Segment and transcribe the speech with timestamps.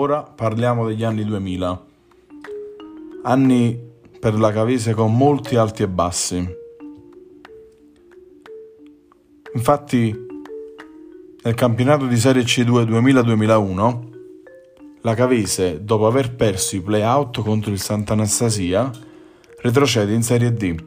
[0.00, 1.86] Ora parliamo degli anni 2000.
[3.24, 3.78] Anni
[4.18, 6.42] per la Cavese con molti alti e bassi.
[9.52, 10.26] Infatti,
[11.42, 14.08] nel campionato di Serie C2 2000-2001,
[15.02, 18.90] la Cavese, dopo aver perso i play-out contro il Sant'Anastasia,
[19.58, 20.82] retrocede in Serie D,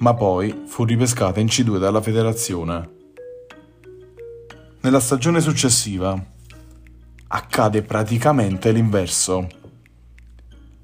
[0.00, 2.90] ma poi fu ripescata in C2 dalla federazione.
[4.82, 6.32] Nella stagione successiva
[7.34, 9.48] accade praticamente l'inverso.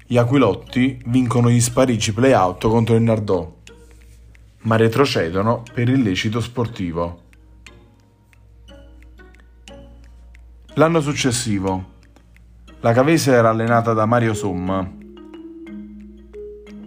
[0.07, 3.55] Gli Aquilotti vincono gli sparigi play-out contro il Nardò,
[4.61, 7.21] ma retrocedono per illecito sportivo.
[10.73, 11.97] L'anno successivo,
[12.79, 14.91] la Cavese era allenata da Mario Somma.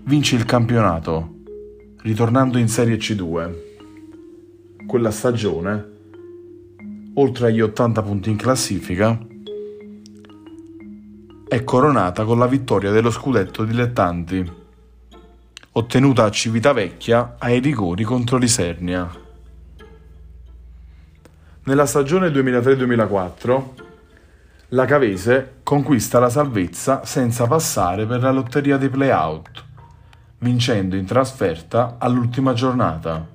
[0.04, 1.36] Vince il campionato,
[1.98, 3.54] ritornando in Serie C2.
[4.86, 5.90] Quella stagione,
[7.14, 9.30] oltre agli 80 punti in classifica,
[11.52, 14.52] è coronata con la vittoria dello scudetto dilettanti,
[15.72, 19.06] ottenuta a Civitavecchia ai rigori contro l'Isernia.
[21.64, 23.62] Nella stagione 2003-2004
[24.68, 29.64] la Cavese conquista la salvezza senza passare per la lotteria dei play-out,
[30.38, 33.28] vincendo in trasferta all'ultima giornata.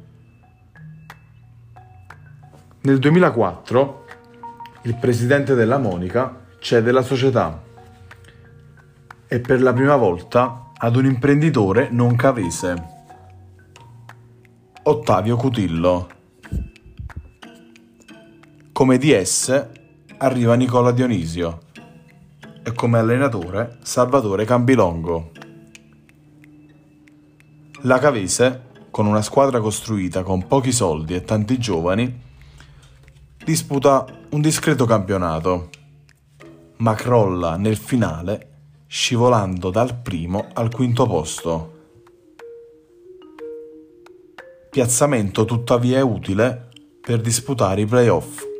[2.81, 4.05] Nel 2004
[4.85, 7.65] il presidente della Monica cede la società
[9.27, 12.95] e per la prima volta ad un imprenditore non cavese,
[14.83, 16.07] Ottavio Cutillo.
[18.71, 19.67] Come DS
[20.19, 21.59] arriva Nicola Dionisio
[22.63, 25.31] e come allenatore Salvatore Cambilongo.
[27.81, 32.21] La Cavese, con una squadra costruita con pochi soldi e tanti giovani,
[33.43, 35.69] disputa un discreto campionato,
[36.77, 38.56] ma crolla nel finale
[38.87, 41.75] scivolando dal primo al quinto posto.
[44.69, 46.69] Piazzamento tuttavia utile
[47.01, 48.55] per disputare i playoff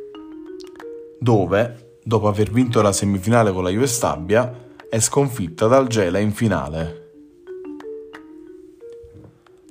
[1.18, 6.32] dove, dopo aver vinto la semifinale con la Juve Stabia, è sconfitta dal Gela in
[6.32, 7.06] finale.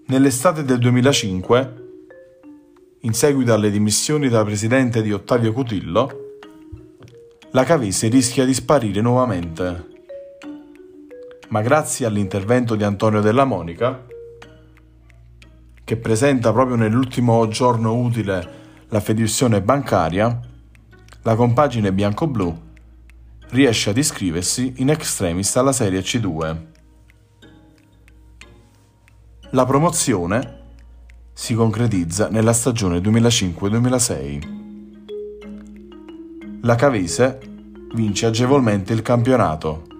[0.07, 1.85] Nell'estate del 2005,
[3.01, 6.09] in seguito alle dimissioni da presidente di Ottavio Cutillo,
[7.51, 9.96] la Cavese rischia di sparire nuovamente.
[11.49, 14.05] Ma grazie all'intervento di Antonio Della Monica,
[15.81, 18.55] che presenta proprio nell'ultimo giorno utile
[18.89, 20.37] la fedizione bancaria,
[21.21, 22.65] la compagine bianco-blu
[23.51, 26.65] riesce ad iscriversi in extremis alla Serie C2.
[29.51, 30.55] La promozione
[31.31, 34.55] si concretizza nella stagione 2005-2006.
[36.63, 37.39] La Cavese
[37.93, 39.95] vince agevolmente il campionato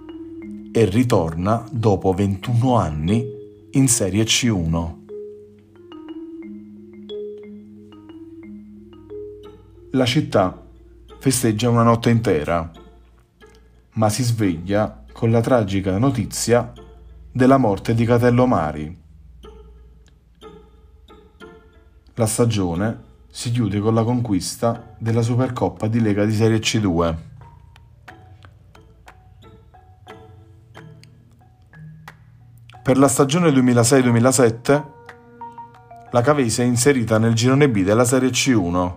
[0.78, 3.26] e ritorna dopo 21 anni
[3.72, 4.94] in Serie C1.
[9.90, 10.64] La città
[11.18, 12.70] festeggia una notte intera,
[13.94, 16.72] ma si sveglia con la tragica notizia
[17.32, 18.96] della morte di Catello Mari.
[22.14, 27.27] La stagione si chiude con la conquista della Supercoppa di Lega di Serie C2.
[32.88, 34.84] Per la stagione 2006-2007
[36.10, 38.94] la Cavese è inserita nel girone B della Serie C1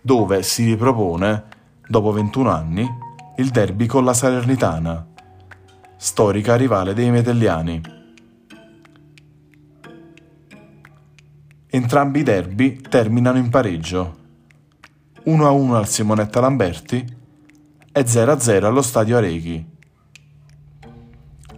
[0.00, 1.44] dove si ripropone,
[1.86, 2.88] dopo 21 anni,
[3.36, 5.06] il derby con la Salernitana,
[5.98, 7.82] storica rivale dei Metelliani.
[11.66, 14.16] Entrambi i derby terminano in pareggio,
[15.26, 17.16] 1-1 al Simonetta Lamberti
[17.92, 19.71] e 0-0 allo Stadio Arechi.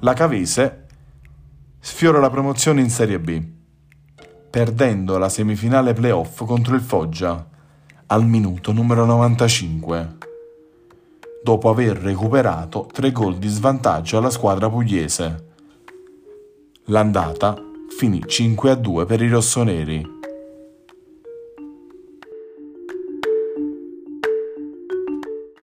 [0.05, 0.85] La Cavese
[1.81, 3.43] sfiora la promozione in Serie B,
[4.51, 7.49] perdendo la semifinale playoff contro il Foggia
[8.09, 10.19] al minuto numero 95,
[11.43, 15.47] dopo aver recuperato tre gol di svantaggio alla squadra pugliese.
[16.89, 17.57] L'andata
[17.97, 20.14] finì 5 a 2 per i rossoneri.